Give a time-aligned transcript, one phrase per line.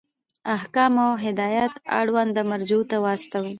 [0.55, 3.49] احکام او هدایات اړونده مرجعو ته واستوئ.